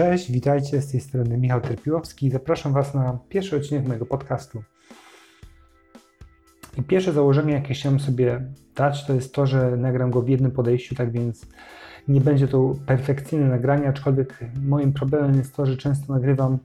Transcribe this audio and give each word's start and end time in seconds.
Cześć, 0.00 0.32
witajcie 0.32 0.82
z 0.82 0.90
tej 0.90 1.00
strony 1.00 1.38
Michał 1.38 1.60
Terpiłowski. 1.60 2.30
Zapraszam 2.30 2.72
Was 2.72 2.94
na 2.94 3.18
pierwszy 3.28 3.56
odcinek 3.56 3.86
mojego 3.86 4.06
podcastu. 4.06 4.62
I 6.78 6.82
pierwsze 6.82 7.12
założenie, 7.12 7.52
jakie 7.52 7.74
chciałem 7.74 8.00
sobie 8.00 8.52
dać, 8.74 9.06
to 9.06 9.14
jest 9.14 9.34
to, 9.34 9.46
że 9.46 9.76
nagram 9.76 10.10
go 10.10 10.22
w 10.22 10.28
jednym 10.28 10.50
podejściu, 10.50 10.94
tak 10.94 11.12
więc 11.12 11.46
nie 12.08 12.20
będzie 12.20 12.48
to 12.48 12.74
perfekcyjne 12.86 13.48
nagranie, 13.48 13.88
aczkolwiek 13.88 14.38
moim 14.62 14.92
problemem 14.92 15.34
jest 15.34 15.56
to, 15.56 15.66
że 15.66 15.76
często 15.76 16.12
nagrywam 16.12 16.58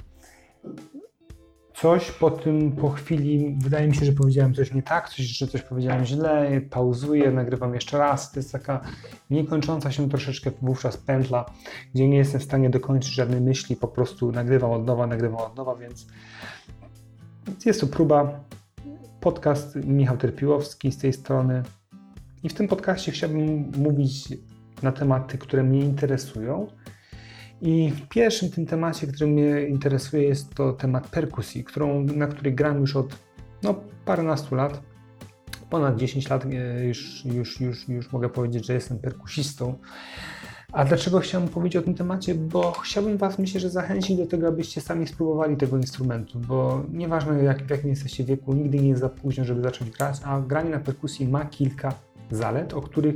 coś, 1.76 2.12
po 2.12 2.32
tym 2.32 2.72
po 2.72 2.90
chwili 2.90 3.56
wydaje 3.60 3.88
mi 3.88 3.96
się, 3.96 4.06
że 4.06 4.12
powiedziałem 4.12 4.54
coś 4.54 4.74
nie 4.74 4.84
tak, 4.84 5.10
coś, 5.10 5.26
że 5.26 5.48
coś 5.48 5.62
powiedziałem 5.62 6.06
źle, 6.06 6.62
pauzuję, 6.70 7.32
nagrywam 7.32 7.74
jeszcze 7.74 7.98
raz. 7.98 8.32
To 8.32 8.40
jest 8.40 8.52
taka 8.52 8.82
niekończąca 9.30 9.92
się 9.92 10.10
troszeczkę 10.10 10.52
wówczas 10.62 10.98
pętla, 10.98 11.46
gdzie 11.94 12.08
nie 12.10 12.18
jestem 12.18 12.42
w 12.42 12.44
stanie 12.44 12.70
dokończyć 12.70 13.14
żadnej 13.14 13.42
myśli, 13.42 13.76
po 13.76 13.88
prostu 13.88 14.32
nagrywam 14.32 14.72
od 14.72 14.86
nowa, 14.86 15.08
nagrywam 15.08 15.42
od 15.42 15.56
nowa, 15.56 15.76
więc 15.76 16.08
jest 17.66 17.82
to 17.82 17.88
próba. 17.88 18.40
Podcast 19.22 19.76
Michał 19.76 20.18
Terpiłowski 20.18 20.92
z 20.92 20.98
tej 20.98 21.14
strony. 21.14 21.64
I 22.44 22.50
w 22.50 22.54
tym 22.54 22.68
podcaście 22.68 23.12
chciałbym 23.12 23.72
mówić 23.78 24.34
na 24.84 24.92
tematy, 24.92 25.38
które 25.38 25.64
mnie 25.64 25.80
interesują 25.80 26.68
i 27.62 27.94
pierwszym 28.10 28.52
tym 28.52 28.66
temacie, 28.66 29.08
który 29.08 29.32
mnie 29.32 29.68
interesuje, 29.68 30.24
jest 30.24 30.56
to 30.56 30.74
temat 30.74 31.08
perkusji, 31.08 31.64
którą, 31.64 32.04
na 32.04 32.28
której 32.28 32.56
gram 32.56 32.80
już 32.80 32.96
od 32.96 33.16
no, 33.64 33.76
paręnastu 34.06 34.56
lat. 34.56 34.82
Ponad 35.70 35.96
10 35.96 36.30
lat 36.30 36.46
e, 36.46 36.86
już, 36.86 37.26
już, 37.26 37.62
już, 37.62 37.90
już 37.90 38.12
mogę 38.12 38.30
powiedzieć, 38.30 38.66
że 38.66 38.74
jestem 38.74 39.00
perkusistą. 39.00 39.76
A 40.72 40.86
dlaczego 40.86 41.20
chciałem 41.20 41.48
powiedzieć 41.48 41.76
o 41.76 41.82
tym 41.82 41.96
temacie? 41.96 42.36
Bo 42.36 42.72
chciałbym 42.72 43.18
Was, 43.18 43.40
myślę, 43.40 43.60
że 43.60 43.70
zachęcić 43.70 44.18
do 44.18 44.26
tego, 44.26 44.48
abyście 44.48 44.82
sami 44.82 45.08
spróbowali 45.08 45.58
tego 45.58 45.78
instrumentu, 45.78 46.40
bo 46.40 46.84
nieważne 46.92 47.44
jak, 47.44 47.68
w 47.68 47.70
jakim 47.70 47.90
jesteście 47.90 48.24
wieku, 48.24 48.54
nigdy 48.54 48.80
nie 48.80 48.90
jest 48.90 49.02
za 49.02 49.10
późno, 49.10 49.46
żeby 49.46 49.62
zacząć 49.62 49.92
grać, 49.92 50.18
a 50.24 50.42
granie 50.42 50.70
na 50.70 50.80
perkusji 50.80 51.28
ma 51.28 51.46
kilka 51.46 51.94
zalet, 52.32 52.74
o 52.74 52.82
których 52.82 53.16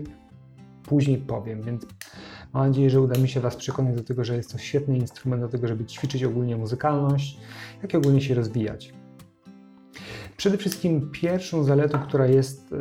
później 0.84 1.18
powiem, 1.18 1.62
więc 1.62 1.86
Mam 2.54 2.68
nadzieję, 2.68 2.90
że 2.90 3.02
uda 3.02 3.20
mi 3.20 3.30
się 3.30 3.40
Was 3.40 3.56
przekonać 3.56 3.96
do 3.96 4.04
tego, 4.04 4.24
że 4.24 4.36
jest 4.36 4.52
to 4.52 4.58
świetny 4.58 4.98
instrument 4.98 5.42
do 5.42 5.50
tego, 5.50 5.68
żeby 5.68 5.86
ćwiczyć 5.86 6.24
ogólnie 6.24 6.58
muzykalność, 6.58 7.40
jak 7.82 7.94
i 7.94 7.98
ogólnie 7.98 8.22
się 8.22 8.36
rozwijać. 8.36 8.94
Przede 10.38 10.58
wszystkim 10.58 11.10
pierwszą 11.12 11.64
zaletą, 11.64 12.00
która 12.00 12.28
jest, 12.28 12.74
e, 12.74 12.78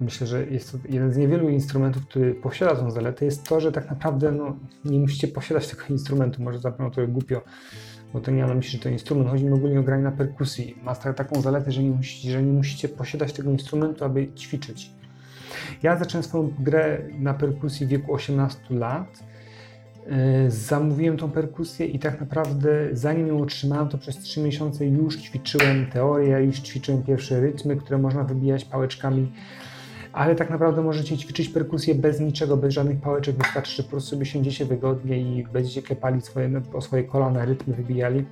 myślę, 0.00 0.26
że 0.26 0.46
jest 0.46 0.72
to 0.72 0.78
jeden 0.88 1.12
z 1.12 1.16
niewielu 1.16 1.48
instrumentów, 1.48 2.06
który 2.06 2.34
posiada 2.34 2.76
tą 2.76 2.90
zaletę, 2.90 3.24
jest 3.24 3.48
to, 3.48 3.60
że 3.60 3.72
tak 3.72 3.90
naprawdę 3.90 4.32
no, 4.32 4.56
nie 4.84 4.98
musicie 4.98 5.28
posiadać 5.28 5.68
tego 5.68 5.82
instrumentu. 5.90 6.42
Może 6.42 6.58
zabrzmią 6.58 6.90
to 6.90 7.06
głupio, 7.06 7.42
bo 8.12 8.20
to 8.20 8.30
nie 8.30 8.40
mam 8.40 8.48
na 8.48 8.54
myśli, 8.54 8.78
że 8.78 8.78
to 8.78 8.88
instrument. 8.88 9.30
Chodzi 9.30 9.44
mi 9.44 9.52
ogólnie 9.52 9.80
o 9.80 9.82
granie 9.82 10.02
na 10.02 10.12
perkusji. 10.12 10.78
Ma 10.82 10.94
taką 10.94 11.40
zaletę, 11.40 11.72
że 11.72 11.82
nie, 11.82 11.90
musicie, 11.90 12.32
że 12.32 12.42
nie 12.42 12.52
musicie 12.52 12.88
posiadać 12.88 13.32
tego 13.32 13.50
instrumentu, 13.50 14.04
aby 14.04 14.32
ćwiczyć. 14.32 14.90
Ja 15.82 15.96
zacząłem 15.96 16.24
swoją 16.24 16.50
grę 16.58 16.98
na 17.18 17.34
perkusji 17.34 17.86
w 17.86 17.88
wieku 17.88 18.14
18 18.14 18.60
lat. 18.70 19.22
E, 20.06 20.50
zamówiłem 20.50 21.16
tą 21.16 21.30
perkusję 21.30 21.86
i 21.86 21.98
tak 21.98 22.20
naprawdę 22.20 22.88
zanim 22.92 23.26
ją 23.26 23.42
otrzymałem, 23.42 23.88
to 23.88 23.98
przez 23.98 24.18
3 24.18 24.40
miesiące 24.40 24.86
już 24.86 25.16
ćwiczyłem 25.16 25.86
teorię, 25.86 26.44
już 26.44 26.60
ćwiczyłem 26.60 27.02
pierwsze 27.02 27.40
rytmy, 27.40 27.76
które 27.76 27.98
można 27.98 28.24
wybijać 28.24 28.64
pałeczkami. 28.64 29.32
Ale 30.12 30.34
tak 30.34 30.50
naprawdę 30.50 30.82
możecie 30.82 31.18
ćwiczyć 31.18 31.48
perkusję 31.48 31.94
bez 31.94 32.20
niczego, 32.20 32.56
bez 32.56 32.74
żadnych 32.74 33.00
pałeczek. 33.00 33.36
Wystarczy, 33.36 33.76
że 33.76 33.82
po 33.82 33.90
prostu 33.90 34.10
sobie 34.10 34.26
siądziecie 34.26 34.64
wygodnie 34.64 35.18
i 35.18 35.46
będziecie 35.52 35.82
klepali 35.82 36.20
swoje, 36.20 36.62
swoje 36.80 37.04
kolana, 37.04 37.44
rytmy 37.44 37.74
wybijali. 37.74 38.24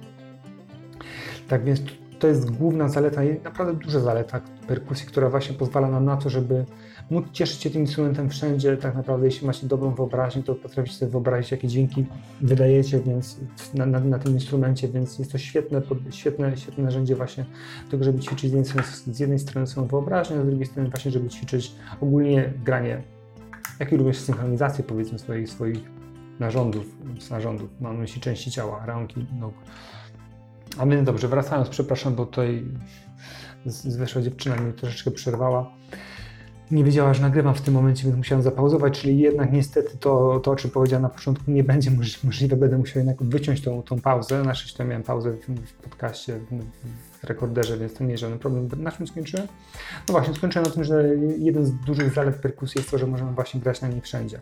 Tak 1.48 1.64
więc 1.64 1.82
to 2.20 2.26
jest 2.26 2.50
główna 2.50 2.88
zaleta, 2.88 3.20
naprawdę 3.44 3.74
duża 3.84 4.00
zaleta 4.00 4.40
perkusji, 4.66 5.06
która 5.06 5.30
właśnie 5.30 5.56
pozwala 5.56 5.88
nam 5.88 6.04
na 6.04 6.16
to, 6.16 6.30
żeby 6.30 6.64
móc 7.10 7.24
cieszyć 7.32 7.62
się 7.62 7.70
tym 7.70 7.80
instrumentem 7.80 8.30
wszędzie. 8.30 8.76
Tak 8.76 8.94
naprawdę, 8.94 9.26
jeśli 9.26 9.46
macie 9.46 9.66
dobrą 9.66 9.94
wyobraźnię, 9.94 10.42
to 10.42 10.54
potraficie 10.54 10.96
sobie 10.96 11.12
wyobrazić, 11.12 11.50
jakie 11.50 11.68
dźwięki 11.68 12.06
wydajecie 12.40 13.00
więc 13.00 13.40
na, 13.74 13.86
na, 13.86 14.00
na 14.00 14.18
tym 14.18 14.32
instrumencie, 14.32 14.88
więc 14.88 15.18
jest 15.18 15.32
to 15.32 15.38
świetne, 15.38 15.82
świetne, 16.10 16.56
świetne 16.56 16.84
narzędzie 16.84 17.16
właśnie 17.16 17.44
tego, 17.90 18.04
żeby 18.04 18.20
ćwiczyć 18.20 18.50
z 18.50 18.54
jednej, 18.54 18.64
strony, 18.64 19.14
z 19.14 19.20
jednej 19.20 19.38
strony 19.38 19.66
swoją 19.66 19.86
wyobraźnię, 19.86 20.36
a 20.36 20.42
z 20.42 20.46
drugiej 20.46 20.66
strony 20.66 20.90
właśnie, 20.90 21.10
żeby 21.10 21.28
ćwiczyć 21.28 21.74
ogólnie 22.00 22.52
granie, 22.64 23.02
jak 23.78 23.92
i 23.92 23.96
również 23.96 24.18
synchronizację 24.18 24.84
powiedzmy 24.84 25.18
swoich, 25.18 25.50
swoich 25.50 25.78
narządów, 26.40 26.86
narządów, 27.30 27.70
mam 27.80 27.94
na 27.94 28.00
myśli 28.00 28.20
części 28.20 28.50
ciała, 28.50 28.86
ręki, 28.86 29.26
nóg. 29.40 29.54
A 30.78 30.86
więc 30.86 31.06
dobrze, 31.06 31.28
wracając, 31.28 31.68
przepraszam, 31.68 32.14
bo 32.14 32.26
tutaj 32.26 32.64
zwykła 33.66 34.22
dziewczyna 34.22 34.56
mi 34.56 34.72
troszeczkę 34.72 35.10
przerwała 35.10 35.72
nie 36.70 36.84
wiedziała, 36.84 37.14
że 37.14 37.22
nagrywam 37.22 37.54
w 37.54 37.60
tym 37.60 37.74
momencie, 37.74 38.04
więc 38.04 38.16
musiałem 38.16 38.42
zapauzować, 38.42 39.00
czyli 39.00 39.18
jednak 39.18 39.52
niestety 39.52 39.98
to, 39.98 40.40
to 40.40 40.50
o 40.50 40.56
czym 40.56 40.70
powiedziałem 40.70 41.02
na 41.02 41.08
początku, 41.08 41.50
nie 41.50 41.64
będzie 41.64 41.90
możliwe, 42.24 42.56
będę 42.56 42.78
musiał 42.78 42.96
jednak 42.96 43.22
wyciąć 43.22 43.62
tą, 43.62 43.82
tą 43.82 44.00
pauzę. 44.00 44.42
Na 44.42 44.54
szczęście 44.54 44.84
miałem 44.84 45.02
pauzę 45.02 45.32
w, 45.32 45.60
w 45.66 45.72
podcaście, 45.72 46.38
w, 46.38 46.64
w, 47.20 47.24
rekorderze, 47.24 47.78
więc 47.78 47.94
to 47.94 48.04
nie 48.04 48.10
jest 48.10 48.20
żaden 48.20 48.38
problem. 48.38 48.68
Na 48.76 48.92
czym 48.92 49.06
skończyłem? 49.06 49.46
No 50.08 50.12
właśnie, 50.12 50.34
skończyłem 50.34 50.66
na 50.66 50.74
tym, 50.74 50.84
że 50.84 51.04
jeden 51.38 51.66
z 51.66 51.72
dużych 51.72 52.14
zalet 52.14 52.36
perkusji 52.36 52.78
jest 52.78 52.90
to, 52.90 52.98
że 52.98 53.06
możemy 53.06 53.32
właśnie 53.32 53.60
grać 53.60 53.80
na 53.80 53.88
niej 53.88 54.00
wszędzie. 54.00 54.40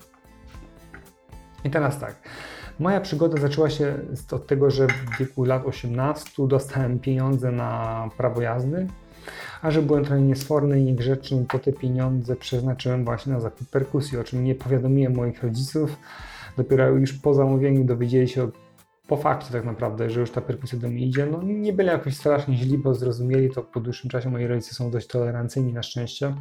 I 1.65 1.71
teraz 1.71 2.01
tak. 2.01 2.17
Moja 2.79 3.01
przygoda 3.01 3.41
zaczęła 3.41 3.71
się 3.71 3.99
od 4.33 4.47
tego, 4.47 4.71
że 4.71 4.87
w 4.87 5.19
wieku 5.19 5.45
lat 5.45 5.67
18 5.67 6.47
dostałem 6.47 6.99
pieniądze 6.99 7.53
na 7.53 8.11
prawo 8.17 8.43
jazdy 8.43 8.87
a 9.63 9.71
że 9.71 9.83
byłem 9.83 10.05
trochę 10.05 10.23
niesforny 10.23 10.81
i 10.81 10.85
niegrzeczny, 10.85 11.47
to 11.49 11.59
te 11.59 11.73
pieniądze 11.73 12.37
przeznaczyłem 12.37 13.05
właśnie 13.05 13.33
na 13.33 13.41
zakup 13.41 13.71
perkusji, 13.71 14.19
o 14.19 14.25
czym 14.25 14.45
nie 14.45 14.55
powiadomiłem 14.55 15.17
moich 15.17 15.43
rodziców. 15.43 15.97
Dopiero 16.57 16.89
już 16.89 17.13
po 17.13 17.35
zamówieniu 17.35 17.85
dowiedzieli 17.85 18.29
się 18.29 18.51
po 19.09 19.17
fakcie 19.17 19.53
tak 19.53 19.65
naprawdę, 19.65 20.11
że 20.11 20.21
już 20.21 20.31
ta 20.31 20.41
perkusja 20.41 20.79
do 20.79 20.89
mnie 20.89 21.07
idzie. 21.07 21.27
No 21.27 21.43
nie 21.43 21.73
byli 21.73 21.89
jakoś 21.89 22.17
strasznie 22.17 22.57
źli, 22.57 22.79
bo 22.79 22.95
zrozumieli 22.95 23.51
to 23.51 23.63
po 23.63 23.81
dłuższym 23.81 24.11
czasie. 24.11 24.31
Moi 24.31 24.47
rodzice 24.47 24.75
są 24.75 24.91
dość 24.91 25.07
tolerancyjni 25.07 25.73
na 25.73 25.83
szczęście. 25.83 26.35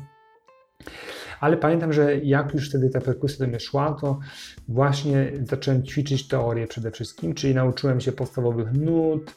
Ale 1.39 1.57
pamiętam, 1.57 1.93
że 1.93 2.17
jak 2.17 2.53
już 2.53 2.69
wtedy 2.69 2.89
ta 2.89 3.01
perkusja 3.01 3.45
do 3.45 3.47
mnie 3.47 3.59
szła, 3.59 3.97
to 4.01 4.19
właśnie 4.67 5.31
zacząłem 5.43 5.83
ćwiczyć 5.83 6.27
teorię 6.27 6.67
przede 6.67 6.91
wszystkim, 6.91 7.33
czyli 7.33 7.55
nauczyłem 7.55 8.01
się 8.01 8.11
podstawowych 8.11 8.73
nut, 8.73 9.35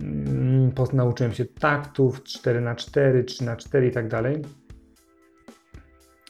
Mm, 0.00 0.72
nauczyłem 0.92 1.32
się 1.32 1.44
taktów 1.44 2.22
4x4, 2.22 3.24
3x4 3.24 3.86
i 3.86 3.90
tak 3.90 4.08
dalej. 4.08 4.42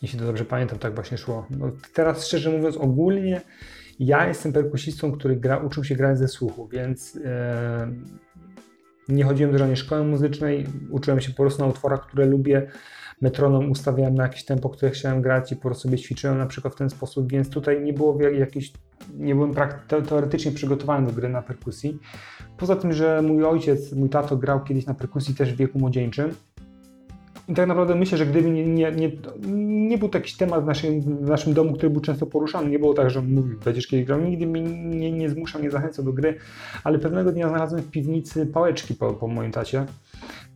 Jeśli 0.03 0.19
to 0.19 0.25
dobrze 0.25 0.45
pamiętam, 0.45 0.79
tak 0.79 0.95
właśnie 0.95 1.19
szło. 1.19 1.47
No, 1.51 1.73
teraz 1.95 2.27
szczerze 2.27 2.51
mówiąc, 2.51 2.77
ogólnie 2.77 3.41
ja 3.99 4.29
jestem 4.29 4.53
perkusistą, 4.53 5.13
który 5.13 5.37
gra, 5.37 5.59
uczył 5.59 5.85
się 5.85 5.97
grać 5.97 6.19
ze 6.19 6.29
słuchu, 6.29 6.69
więc 6.69 7.19
e, 7.25 7.93
nie 9.13 9.25
chodziłem 9.25 9.53
do 9.53 9.59
żadnej 9.59 9.77
szkoły 9.77 10.05
muzycznej, 10.05 10.67
uczyłem 10.91 11.21
się 11.21 11.31
po 11.31 11.37
prostu 11.37 11.63
na 11.63 11.69
utworach, 11.69 12.07
które 12.07 12.27
lubię. 12.27 12.67
Metronom 13.21 13.71
ustawiałem 13.71 14.15
na 14.15 14.23
jakieś 14.23 14.45
tempo, 14.45 14.69
które 14.69 14.91
chciałem 14.91 15.23
grać 15.23 15.53
i 15.53 15.57
po 15.57 15.63
prostu 15.63 15.83
sobie 15.83 15.99
ćwiczyłem 15.99 16.39
na 16.39 16.47
przykład 16.47 16.75
w 16.75 16.77
ten 16.77 16.91
sposób, 16.91 17.33
więc 17.33 17.51
tutaj 17.51 17.83
nie 17.83 17.93
było 17.93 18.23
jakiejś, 18.23 18.73
nie 19.15 19.35
byłem 19.35 19.55
teoretycznie 20.09 20.53
przygotowany 20.53 21.07
do 21.07 21.13
gry 21.13 21.29
na 21.29 21.43
perkusji. 21.43 21.99
Poza 22.57 22.77
tym, 22.77 22.93
że 22.93 23.23
mój 23.23 23.45
ojciec, 23.45 23.93
mój 23.93 24.09
tato 24.09 24.37
grał 24.37 24.65
kiedyś 24.65 24.87
na 24.87 24.95
perkusji 24.95 25.35
też 25.35 25.55
w 25.55 25.57
wieku 25.57 25.79
młodzieńczym, 25.79 26.35
i 27.53 27.55
tak 27.55 27.69
naprawdę 27.69 27.95
myślę, 27.95 28.19
że 28.19 28.27
gdyby 28.27 28.51
nie, 28.51 28.67
nie, 28.67 28.93
nie, 28.93 29.11
nie 29.89 29.99
był 29.99 30.09
taki 30.09 30.37
temat 30.37 30.65
w 30.65 30.67
naszym, 30.67 31.01
w 31.01 31.29
naszym 31.29 31.55
domu, 31.55 31.73
który 31.73 31.91
był 31.91 32.01
często 32.01 32.27
poruszany, 32.27 32.71
nie 32.71 32.79
było 32.79 32.95
tak, 32.95 33.11
że 33.11 33.23
mówił, 33.23 33.59
będziesz 33.65 33.87
kiedyś 33.87 34.07
grał, 34.07 34.21
nigdy 34.21 34.47
mnie 34.47 34.63
nie, 34.63 35.13
nie 35.13 35.31
zmuszał, 35.31 35.63
nie 35.63 35.71
zachęcał 35.71 36.05
do 36.05 36.13
gry, 36.13 36.39
ale 36.85 36.99
pewnego 36.99 37.33
dnia 37.33 37.49
znalazłem 37.49 37.83
w 37.83 37.91
piwnicy 37.91 38.47
pałeczki 38.47 38.95
po, 38.95 39.13
po 39.13 39.29
moim 39.29 39.53
tacie, 39.53 39.87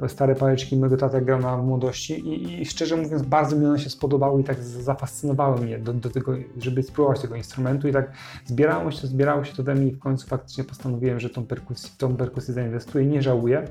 stare 0.08 0.34
pałeczki 0.34 0.76
mojego 0.76 0.96
tata 0.96 1.20
grał 1.20 1.40
na 1.40 1.56
młodości. 1.56 2.12
I, 2.12 2.62
i, 2.62 2.66
szczerze 2.66 2.96
mówiąc 2.96 3.22
bardzo 3.22 3.56
mi 3.56 3.66
one 3.66 3.78
się 3.78 3.90
spodobały 3.90 4.40
i 4.40 4.44
tak 4.44 4.62
zafascynowały 4.62 5.60
mnie 5.60 5.78
do, 5.78 5.93
do 5.93 6.10
tego, 6.10 6.32
żeby 6.58 6.82
spróbować 6.82 7.20
tego 7.20 7.37
instrumentu. 7.37 7.88
I 7.88 7.93
tak 7.93 8.12
zbierało 8.44 8.90
się 8.90 9.00
to, 9.00 9.06
zbierało 9.06 9.44
się 9.44 9.56
to 9.56 9.62
we 9.62 9.75
mnie 9.75 9.87
i 9.87 9.93
w 9.93 9.98
końcu 9.98 10.26
faktycznie 10.28 10.64
postanowiłem, 10.64 11.20
że 11.20 11.31
tą 11.31 11.46
perkusję, 11.46 11.90
tą 11.98 12.16
perkusję 12.16 12.54
zainwestuję, 12.54 13.06
nie 13.06 13.22
żałuję 13.22 13.69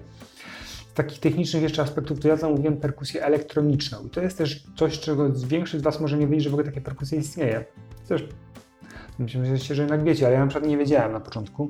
takich 0.96 1.20
technicznych 1.20 1.64
jeszcze 1.64 1.82
aspektów, 1.82 2.20
to 2.20 2.28
ja 2.28 2.36
zamówiłem 2.36 2.78
perkusję 2.78 3.24
elektroniczną. 3.24 4.06
I 4.06 4.10
to 4.10 4.22
jest 4.22 4.38
też 4.38 4.64
coś, 4.76 5.00
czego 5.00 5.30
większość 5.30 5.82
z 5.82 5.84
Was 5.84 6.00
może 6.00 6.18
nie 6.18 6.28
wiedzieć, 6.28 6.44
że 6.44 6.50
w 6.50 6.54
ogóle 6.54 6.66
takie 6.66 6.82
perkusje 6.82 7.20
istnieje. 7.20 7.66
Też 8.08 8.28
myślę, 9.20 9.76
że 9.76 9.82
jednak 9.82 10.04
wiecie, 10.04 10.26
ale 10.26 10.36
ja 10.36 10.42
na 10.42 10.48
przykład 10.48 10.70
nie 10.70 10.78
wiedziałem 10.78 11.12
na 11.12 11.20
początku. 11.20 11.70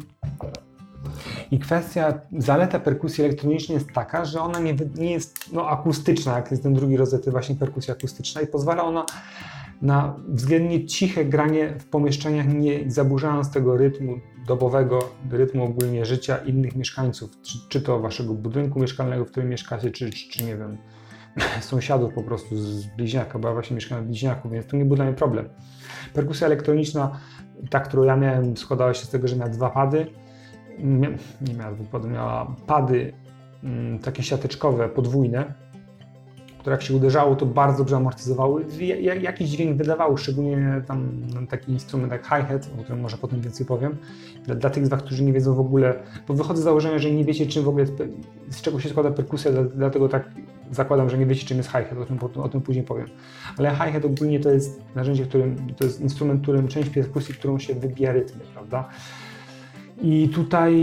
I 1.51 1.59
kwestia, 1.59 2.19
zaleta 2.37 2.79
perkusji 2.79 3.23
elektronicznej 3.23 3.75
jest 3.75 3.91
taka, 3.91 4.25
że 4.25 4.41
ona 4.41 4.59
nie, 4.59 4.75
nie 4.95 5.11
jest 5.11 5.53
no, 5.53 5.69
akustyczna, 5.69 6.35
jak 6.35 6.51
jest 6.51 6.63
ten 6.63 6.73
drugi 6.73 6.97
rodzaj, 6.97 7.19
to 7.19 7.31
właśnie 7.31 7.55
perkusja 7.55 7.93
akustyczna 7.93 8.41
i 8.41 8.47
pozwala 8.47 8.83
ona 8.83 9.05
na 9.81 10.15
względnie 10.27 10.85
ciche 10.85 11.25
granie 11.25 11.75
w 11.79 11.85
pomieszczeniach, 11.85 12.47
nie 12.47 12.91
zaburzając 12.91 13.51
tego 13.51 13.77
rytmu 13.77 14.19
dobowego, 14.47 14.99
rytmu 15.31 15.63
ogólnie 15.63 16.05
życia 16.05 16.37
innych 16.37 16.75
mieszkańców, 16.75 17.31
czy, 17.41 17.57
czy 17.69 17.81
to 17.81 17.99
waszego 17.99 18.33
budynku 18.33 18.79
mieszkalnego, 18.79 19.25
w 19.25 19.31
którym 19.31 19.49
mieszkacie, 19.49 19.91
czy, 19.91 20.09
czy, 20.09 20.29
czy 20.29 20.45
nie 20.45 20.57
wiem, 20.57 20.77
sąsiadów 21.61 22.13
po 22.13 22.23
prostu 22.23 22.57
z 22.57 22.85
bliźniaka, 22.85 23.39
bo 23.39 23.47
ja 23.47 23.53
właśnie 23.53 23.75
mieszkałem 23.75 24.03
w 24.03 24.07
bliźniaku, 24.07 24.49
więc 24.49 24.67
to 24.67 24.77
nie 24.77 24.85
był 24.85 24.95
dla 24.95 25.05
mnie 25.05 25.13
problem. 25.13 25.49
Perkusja 26.13 26.47
elektroniczna, 26.47 27.19
ta, 27.69 27.79
którą 27.79 28.03
ja 28.03 28.15
miałem, 28.15 28.57
składała 28.57 28.93
się 28.93 29.05
z 29.05 29.09
tego, 29.09 29.27
że 29.27 29.35
miała 29.35 29.49
dwa 29.49 29.69
pady, 29.69 30.07
nie, 30.79 31.17
nie 31.41 31.53
miała 31.53 31.71
dwóch 31.71 32.03
miała 32.03 32.55
pady 32.67 33.13
mm, 33.63 33.99
takie 33.99 34.23
siateczkowe, 34.23 34.89
podwójne, 34.89 35.53
które 36.65 36.73
jak 36.73 36.83
się 36.83 36.95
uderzało, 36.95 37.35
to 37.35 37.45
bardzo 37.45 37.77
dobrze 37.77 37.95
amortyzowały. 37.95 38.65
Jakiś 39.21 39.49
dźwięk 39.49 39.77
wydawały, 39.77 40.17
szczególnie 40.17 40.81
tam 40.87 41.09
taki 41.49 41.71
instrument 41.71 42.11
jak 42.11 42.23
hi-hat, 42.23 42.69
o 42.79 42.83
którym 42.83 43.01
może 43.01 43.17
potem 43.17 43.41
więcej 43.41 43.65
powiem. 43.65 43.97
Dla, 44.45 44.55
dla 44.55 44.69
tych 44.69 44.85
z 44.85 44.89
Was, 44.89 45.01
którzy 45.01 45.23
nie 45.23 45.33
wiedzą 45.33 45.55
w 45.55 45.59
ogóle, 45.59 46.03
bo 46.27 46.33
wychodzę 46.33 46.61
z 46.61 46.63
założenia, 46.63 46.99
że 46.99 47.11
nie 47.11 47.25
wiecie 47.25 47.47
czym 47.47 47.63
w 47.63 47.67
ogóle, 47.67 47.85
z 48.49 48.61
czego 48.61 48.79
się 48.79 48.89
składa 48.89 49.11
perkusja, 49.11 49.51
dlatego 49.75 50.09
tak 50.09 50.31
zakładam, 50.71 51.09
że 51.09 51.17
nie 51.17 51.25
wiecie 51.25 51.47
czym 51.47 51.57
jest 51.57 51.69
hi-hat, 51.69 51.97
o 51.97 52.05
tym, 52.05 52.19
o 52.43 52.49
tym 52.49 52.61
później 52.61 52.85
powiem. 52.85 53.07
Ale 53.57 53.69
hi-hat 53.69 54.05
ogólnie 54.05 54.39
to 54.39 54.49
jest 54.49 54.81
narzędzie, 54.95 55.25
którym, 55.25 55.73
to 55.77 55.83
jest 55.83 56.01
instrument, 56.01 56.41
którym 56.41 56.67
część 56.67 56.89
perkusji, 56.89 57.35
którą 57.35 57.59
się 57.59 57.75
wybija 57.75 58.11
rytmy, 58.11 58.41
prawda? 58.53 58.89
I 60.01 60.29
tutaj 60.29 60.73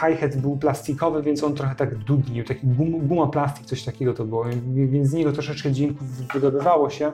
hi-hat 0.00 0.36
był 0.36 0.56
plastikowy, 0.56 1.22
więc 1.22 1.44
on 1.44 1.54
trochę 1.54 1.74
tak 1.74 1.98
dudnił, 1.98 2.44
taki 2.44 2.66
gum, 2.66 3.08
guma 3.08 3.26
plastik, 3.26 3.66
coś 3.66 3.84
takiego 3.84 4.14
to 4.14 4.24
było, 4.24 4.44
więc 4.74 5.08
z 5.08 5.12
niego 5.12 5.32
troszeczkę 5.32 5.72
dźwięków 5.72 6.08
wydobywało 6.32 6.90
się. 6.90 7.12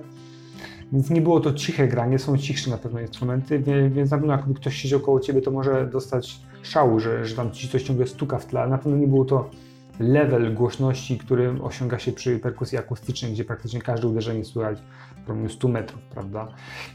Więc 0.92 1.10
nie 1.10 1.20
było 1.20 1.40
to 1.40 1.52
ciche 1.52 1.88
granie, 1.88 2.18
są 2.18 2.38
cichsze 2.38 2.70
na 2.70 2.78
pewno 2.78 3.00
instrumenty, 3.00 3.62
więc 3.90 4.10
na 4.10 4.18
pewno 4.18 4.32
jakby 4.32 4.54
ktoś 4.54 4.76
siedział 4.76 5.00
koło 5.00 5.20
ciebie, 5.20 5.42
to 5.42 5.50
może 5.50 5.86
dostać 5.92 6.40
szału, 6.62 7.00
że, 7.00 7.26
że 7.26 7.36
tam 7.36 7.50
ci 7.50 7.68
coś 7.68 7.82
ciągle 7.82 8.06
stuka 8.06 8.38
w 8.38 8.46
tle. 8.46 8.68
Na 8.68 8.78
pewno 8.78 8.98
nie 8.98 9.06
było 9.06 9.24
to 9.24 9.50
level 9.98 10.54
głośności, 10.54 11.18
który 11.18 11.62
osiąga 11.62 11.98
się 11.98 12.12
przy 12.12 12.38
perkusji 12.38 12.78
akustycznej, 12.78 13.32
gdzie 13.32 13.44
praktycznie 13.44 13.82
każde 13.82 14.08
uderzenie 14.08 14.44
słychać 14.44 14.78
w 15.22 15.24
promieniu 15.24 15.48
100 15.48 15.68
metrów, 15.68 16.02
prawda? 16.02 16.48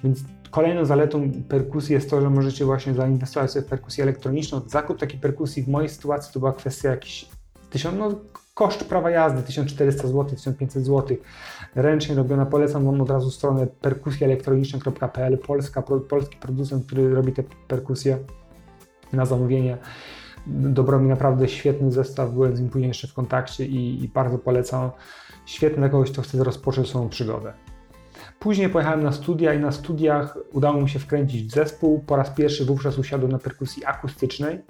Więc 0.04 0.20
kolejną 0.52 0.86
zaletą 0.86 1.32
perkusji 1.50 1.94
jest 1.94 2.10
to, 2.10 2.22
że 2.22 2.30
możecie 2.30 2.66
właśnie 2.66 2.94
zainwestować 2.94 3.52
sobie 3.52 3.66
w 3.66 3.70
perkusję 3.70 4.04
elektroniczną. 4.04 4.62
Zakup 4.68 5.00
takiej 5.00 5.20
perkusji 5.20 5.64
w 5.64 5.68
mojej 5.68 5.90
sytuacji 5.90 6.34
to 6.34 6.40
była 6.40 6.54
kwestia 6.54 6.90
jakiś 6.90 7.30
tysiąc, 7.70 7.98
no, 8.00 8.12
koszt 8.54 8.84
prawa 8.84 9.10
jazdy 9.10 9.44
1400 9.44 10.08
zł, 10.08 10.26
1500 10.26 10.86
zł. 10.86 11.18
Ręcznie 11.76 12.16
robiona. 12.16 12.46
Polecam 12.46 12.86
Wam 12.86 13.02
od 13.02 13.10
razu 13.10 13.32
stronę 13.32 13.68
perkusjaelektroniczna.pl. 13.68 15.38
Polska, 15.38 15.82
polski 15.82 16.38
producent, 16.38 16.86
który 16.86 17.14
robi 17.14 17.34
te 17.34 17.44
perkusje 17.68 18.18
na 19.14 19.26
zamówienie 19.26 19.78
dobrał 20.48 21.00
mi 21.00 21.10
naprawdę 21.10 21.48
świetny 21.48 21.92
zestaw, 21.92 22.32
byłem 22.32 22.56
z 22.56 22.60
nim 22.60 22.70
później 22.70 22.88
jeszcze 22.88 23.08
w 23.08 23.14
kontakcie 23.14 23.66
i, 23.66 24.04
i 24.04 24.08
bardzo 24.08 24.38
polecam. 24.38 24.92
Świetny 25.46 25.78
dla 25.78 25.90
kogoś, 25.90 26.12
kto 26.12 26.22
chce 26.22 26.44
rozpocząć 26.44 26.90
swoją 26.90 27.10
przygodę. 27.10 27.54
Później 28.40 28.70
pojechałem 28.70 29.04
na 29.04 29.12
studia 29.12 29.54
i 29.54 29.60
na 29.60 29.72
studiach 29.72 30.38
udało 30.52 30.82
mi 30.82 30.90
się 30.90 31.00
wkręcić 31.00 31.48
w 31.48 31.52
zespół. 31.52 32.00
Po 32.00 32.16
raz 32.16 32.30
pierwszy 32.30 32.66
wówczas 32.66 32.98
usiadłem 32.98 33.32
na 33.32 33.40
perkusji 33.40 33.86
akustycznej. 33.86 34.62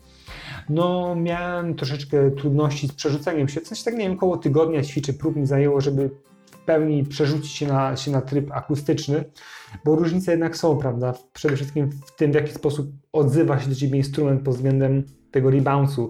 No, 0.69 1.15
miałem 1.15 1.75
troszeczkę 1.75 2.31
trudności 2.31 2.87
z 2.87 2.93
przerzuceniem 2.93 3.47
się. 3.47 3.61
Sensie 3.61 3.83
tak, 3.83 3.93
nie 3.93 3.99
wiem, 4.09 4.17
koło 4.17 4.37
tygodnia 4.37 4.83
ćwiczy 4.83 5.13
prób 5.13 5.35
mi 5.35 5.45
zajęło, 5.45 5.81
żeby 5.81 6.09
w 6.51 6.57
pełni 6.57 7.03
przerzucić 7.03 7.51
się 7.51 7.67
na, 7.67 7.95
się 7.95 8.11
na 8.11 8.21
tryb 8.21 8.51
akustyczny, 8.51 9.23
bo 9.85 9.95
różnice 9.95 10.31
jednak 10.31 10.57
są, 10.57 10.77
prawda? 10.77 11.13
Przede 11.33 11.55
wszystkim 11.55 11.89
w 12.05 12.15
tym, 12.15 12.31
w 12.31 12.35
jaki 12.35 12.51
sposób 12.51 12.91
odzywa 13.13 13.59
się 13.59 13.69
do 13.69 13.75
Ciebie 13.75 13.97
instrument 13.97 14.41
pod 14.41 14.55
względem 14.55 15.03
tego 15.31 15.49
rebounce'u, 15.49 16.07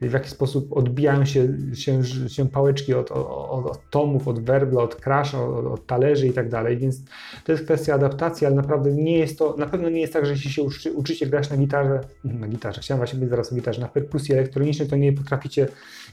w 0.00 0.12
jaki 0.12 0.30
sposób 0.30 0.76
odbijają 0.76 1.24
się, 1.24 1.48
się, 1.74 2.04
się 2.28 2.48
pałeczki 2.48 2.94
od, 2.94 3.10
od, 3.10 3.66
od 3.66 3.90
tomów, 3.90 4.28
od 4.28 4.40
werbla, 4.40 4.82
od 4.82 4.96
crash, 4.96 5.34
od, 5.34 5.66
od 5.66 5.86
talerzy 5.86 6.28
i 6.28 6.32
tak 6.32 6.48
dalej, 6.48 6.76
więc 6.76 7.02
to 7.44 7.52
jest 7.52 7.64
kwestia 7.64 7.94
adaptacji, 7.94 8.46
ale 8.46 8.56
naprawdę 8.56 8.92
nie 8.92 9.18
jest 9.18 9.38
to, 9.38 9.56
na 9.58 9.66
pewno 9.66 9.88
nie 9.88 10.00
jest 10.00 10.12
tak, 10.12 10.26
że 10.26 10.32
jeśli 10.32 10.50
się 10.50 10.62
uczy, 10.62 10.92
uczycie 10.92 11.26
grać 11.26 11.50
na 11.50 11.56
gitarze, 11.56 12.00
na 12.24 12.48
gitarze, 12.48 12.80
chciałem 12.80 12.98
właśnie 12.98 13.16
powiedzieć 13.16 13.30
zaraz 13.30 13.52
o 13.52 13.54
gitarze, 13.54 13.80
na 13.80 13.88
perkusji 13.88 14.34
elektronicznej, 14.34 14.88
to 14.88 14.96
nie 14.96 15.12
potraficie 15.12 15.68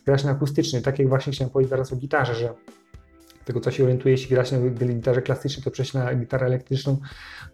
grać 0.06 0.24
na 0.24 0.32
akustycznej, 0.32 0.82
tak 0.82 1.00
jak 1.00 1.10
właśnie 1.10 1.34
chciałem 1.34 1.52
powiedzieć 1.52 1.70
zaraz 1.70 1.94
o 1.94 1.96
gitarze, 1.96 2.36
że 2.36 2.54
tego 3.48 3.60
co 3.60 3.72
się 3.72 3.84
orientuje, 3.84 4.12
jeśli 4.12 4.30
grać 4.30 4.52
na 4.52 4.58
gitarze 4.88 5.22
klasycznej, 5.22 5.64
to 5.64 5.72
przejść 5.72 5.94
na 5.94 6.16
gitarę 6.16 6.46
elektryczną 6.46 6.98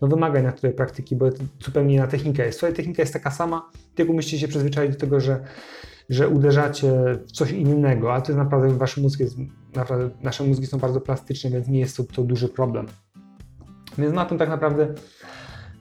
no 0.01 0.07
wymaga 0.07 0.41
na 0.41 0.51
tyle 0.51 0.73
praktyki, 0.73 1.15
bo 1.15 1.29
zupełnie 1.65 1.95
inna 1.95 2.07
technika 2.07 2.45
jest. 2.45 2.57
Swoja 2.57 2.73
technika 2.73 3.01
jest 3.01 3.13
taka 3.13 3.31
sama, 3.31 3.69
tylko 3.95 4.13
musicie 4.13 4.39
się 4.39 4.47
przyzwyczaić 4.47 4.93
do 4.93 4.99
tego, 4.99 5.19
że, 5.19 5.43
że 6.09 6.29
uderzacie 6.29 6.91
w 7.27 7.31
coś 7.31 7.51
innego, 7.51 8.13
a 8.13 8.21
to 8.21 8.31
jest 8.31 8.37
naprawdę, 8.37 8.69
wasz 8.69 8.97
mózg 8.97 9.19
jest, 9.19 9.37
naprawdę, 9.75 10.09
nasze 10.23 10.43
mózgi 10.43 10.67
są 10.67 10.77
bardzo 10.77 11.01
plastyczne, 11.01 11.49
więc 11.49 11.67
nie 11.67 11.79
jest 11.79 11.97
to, 11.97 12.03
to 12.03 12.23
duży 12.23 12.49
problem. 12.49 12.85
Więc 13.97 14.13
na 14.13 14.25
tym 14.25 14.37
tak 14.37 14.49
naprawdę 14.49 14.93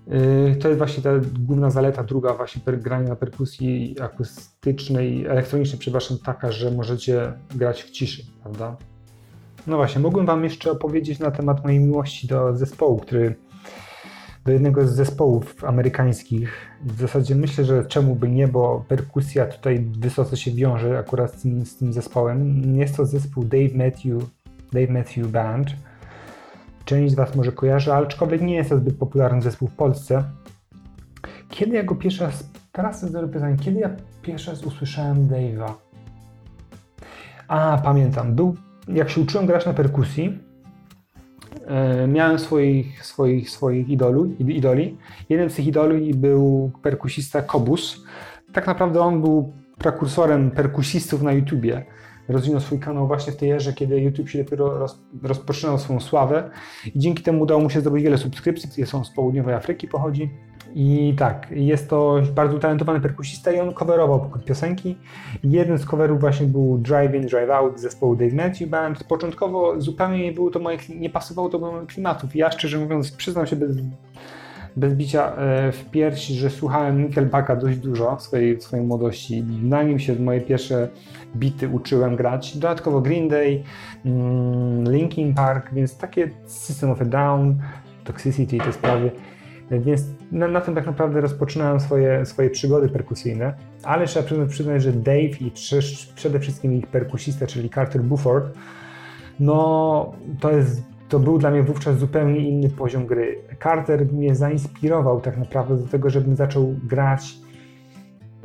yy, 0.07 0.57
to 0.57 0.69
jest 0.69 0.79
właśnie 0.79 1.03
ta 1.03 1.11
główna 1.41 1.71
zaleta, 1.71 2.05
druga 2.05 2.35
właśnie 2.35 2.63
per, 2.63 2.81
grania 2.81 3.09
na 3.09 3.17
perkusji 3.17 3.97
akustycznej, 4.01 5.27
elektronicznej, 5.27 5.79
przepraszam, 5.79 6.19
taka, 6.19 6.53
że 6.53 6.71
możecie 6.71 7.33
grać 7.55 7.83
w 7.83 7.91
ciszy, 7.91 8.23
prawda? 8.43 8.77
No 9.67 9.77
właśnie, 9.77 10.03
mógłbym 10.03 10.27
Wam 10.27 10.45
jeszcze 10.45 10.71
opowiedzieć 10.71 11.19
na 11.19 11.31
temat 11.31 11.65
mojej 11.65 11.81
miłości 11.81 12.27
do 12.27 12.57
zespołu, 12.57 12.99
który 12.99 13.35
do 14.45 14.53
jednego 14.53 14.87
z 14.87 14.95
zespołów 14.95 15.65
amerykańskich. 15.65 16.71
W 16.85 17.01
zasadzie 17.01 17.35
myślę, 17.35 17.65
że 17.65 17.85
czemu 17.85 18.17
by 18.17 18.29
nie, 18.29 18.49
bo 18.49 18.85
perkusja 18.89 19.47
tutaj 19.47 19.87
wysoce 19.99 20.37
się 20.37 20.51
wiąże 20.51 20.99
akurat 20.99 21.35
z 21.35 21.43
tym, 21.43 21.67
z 21.67 21.77
tym 21.77 21.93
zespołem. 21.93 22.63
Jest 22.77 22.97
to 22.97 23.07
zespół 23.07 23.45
Dave 23.45 23.75
Matthew, 23.75 24.31
Dave 24.73 24.91
Matthew 24.91 25.27
Band. 25.27 25.69
Część 26.85 27.13
z 27.13 27.17
Was 27.17 27.37
może 27.37 27.53
kojarzy, 27.53 27.93
aczkolwiek 27.93 28.41
nie 28.41 28.55
jest 28.55 28.71
to 28.71 28.77
zbyt 28.77 28.99
popularny 28.99 29.43
zespół 29.43 29.69
w 29.69 29.75
Polsce. 29.75 30.25
Kiedy 31.49 31.77
ja 31.77 31.83
go 31.83 31.95
pierwszy 31.95 32.25
raz, 32.25 32.51
teraz 32.73 33.03
jest 33.03 33.15
dobre 33.15 33.29
pytanie, 33.29 33.57
kiedy 33.57 33.81
ja 33.81 33.91
pierwszy 34.23 34.51
raz 34.51 34.65
usłyszałem 34.65 35.29
Dave'a? 35.29 35.73
A, 37.49 37.81
pamiętam, 37.85 38.35
był, 38.35 38.57
jak 38.89 39.11
się 39.11 39.21
uczyłem 39.21 39.47
grać 39.47 39.67
na 39.67 39.75
perkusji, 39.75 40.39
E, 41.67 42.07
miałem 42.09 42.39
swoich, 42.39 43.07
swoich, 43.07 43.51
swoich 43.51 43.89
idolu, 43.89 44.35
idoli. 44.39 44.99
Jeden 45.29 45.51
z 45.51 45.55
tych 45.55 45.67
idoli 45.67 46.15
był 46.15 46.73
perkusista 46.83 47.43
Kobus. 47.43 48.05
Tak 48.53 48.67
naprawdę 48.67 49.01
on 49.01 49.21
był 49.21 49.53
prekursorem 49.79 50.51
perkusistów 50.51 51.23
na 51.23 51.33
YouTubie. 51.33 51.85
Rozwinął 52.29 52.61
swój 52.61 52.79
kanał 52.79 53.07
właśnie 53.07 53.33
w 53.33 53.37
tej 53.37 53.51
erze, 53.51 53.73
kiedy 53.73 54.01
YouTube 54.01 54.29
się 54.29 54.45
dopiero 54.45 54.79
roz, 54.79 55.03
rozpoczynał 55.23 55.79
swoją 55.79 56.01
sławę 56.01 56.51
i 56.95 56.99
dzięki 56.99 57.23
temu 57.23 57.43
udało 57.43 57.61
mu 57.61 57.71
się 57.71 57.81
zdobyć 57.81 58.05
wiele 58.05 58.19
subskrypcji, 58.19 58.87
są 58.87 59.05
z 59.05 59.11
południowej 59.11 59.55
Afryki 59.55 59.89
pochodzi. 59.89 60.31
I 60.75 61.15
tak, 61.19 61.47
jest 61.51 61.91
to 61.91 62.23
bardzo 62.35 62.57
utalentowany 62.57 63.01
perkusista 63.01 63.53
i 63.53 63.61
on 63.61 63.75
coverował 63.75 64.31
piosenki. 64.45 64.97
Jeden 65.45 65.79
z 65.79 65.87
coverów 65.87 66.21
właśnie 66.21 66.47
był 66.47 66.79
Drive 66.79 67.15
In, 67.15 67.27
Drive 67.27 67.51
Out 67.51 67.81
zespołu 67.81 68.17
Dave 68.17 68.35
Matthews 68.35 68.71
Band. 68.71 69.05
Początkowo 69.05 69.81
zupełnie 69.81 70.25
nie, 70.25 70.33
było 70.33 70.51
to 70.51 70.59
moje, 70.59 70.79
nie 70.99 71.11
pasowało 71.11 71.49
to 71.49 71.59
do 71.59 71.73
moich 71.73 71.87
klimatów. 71.87 72.37
Ja 72.37 72.51
szczerze 72.51 72.79
mówiąc 72.79 73.13
przyznam 73.13 73.47
się 73.47 73.57
bez, 73.57 73.77
bez 74.77 74.95
bicia 74.95 75.37
e, 75.37 75.73
w 75.73 75.91
piersi, 75.91 76.35
że 76.35 76.51
słuchałem 76.51 77.03
Nickelbacka 77.03 77.57
dość 77.57 77.79
dużo 77.79 78.17
w 78.17 78.23
swojej, 78.23 78.57
w 78.57 78.63
swojej 78.63 78.87
młodości. 78.87 79.45
Na 79.63 79.83
nim 79.83 79.99
się 79.99 80.15
moje 80.15 80.41
pierwsze 80.41 80.89
bity 81.37 81.69
uczyłem 81.69 82.17
grać. 82.17 82.57
Dodatkowo 82.57 83.01
Green 83.01 83.29
Day, 83.29 83.63
mm, 84.05 84.93
Linkin 84.93 85.35
Park, 85.35 85.75
więc 85.75 85.97
takie 85.97 86.31
System 86.47 86.91
of 86.91 87.03
a 87.03 87.05
Down, 87.05 87.59
Toxicity, 88.05 88.59
te 88.59 88.73
sprawy. 88.73 89.11
Więc 89.81 90.05
na, 90.33 90.49
na, 90.49 90.61
tym 90.61 90.75
tak 90.75 90.87
naprawdę 90.87 91.21
rozpoczynałem 91.21 91.81
swoje, 91.81 92.27
swoje 92.27 92.51
przygody 92.51 92.89
perkusyjne, 92.89 93.55
ale 93.83 94.07
trzeba 94.07 94.27
przyznać, 94.27 94.51
przyznać 94.51 94.83
że 94.83 94.93
Dave 94.93 95.41
i 95.41 95.53
przede 96.15 96.41
wszystkim 96.41 96.73
ich 96.73 96.87
perkusista, 96.87 97.47
czyli 97.47 97.71
Carter 97.71 98.03
Bufford, 98.03 98.55
no 99.41 100.13
to 100.41 100.51
jest 100.51 100.83
to 101.09 101.19
był 101.19 101.39
dla 101.39 101.51
mnie 101.51 101.63
wówczas 101.63 101.99
zupełnie 101.99 102.49
inny 102.49 102.69
poziom 102.69 103.07
gry. 103.07 103.39
Carter 103.63 104.13
mnie 104.13 104.35
zainspirował 104.35 105.21
tak 105.21 105.39
naprawdę 105.39 105.77
do 105.77 105.87
tego, 105.87 106.11
żebym 106.11 106.37
zaczął 106.37 106.75
grać. 106.85 107.35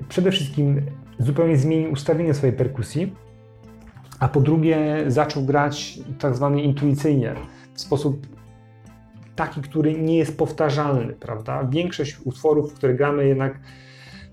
Przede 0.09 0.31
wszystkim 0.31 0.81
zupełnie 1.19 1.57
zmienił 1.57 1.91
ustawienie 1.91 2.33
swojej 2.33 2.55
perkusji, 2.55 3.15
a 4.19 4.27
po 4.27 4.41
drugie 4.41 5.03
zaczął 5.07 5.43
grać 5.43 5.99
tak 6.19 6.35
zwanie 6.35 6.63
intuicyjnie, 6.63 7.33
w 7.73 7.81
sposób 7.81 8.36
taki, 9.37 9.61
który 9.61 9.93
nie 9.93 10.17
jest 10.17 10.37
powtarzalny, 10.37 11.13
prawda? 11.13 11.63
Większość 11.63 12.17
utworów, 12.25 12.73
które 12.73 12.93
gramy 12.93 13.27
jednak, 13.27 13.59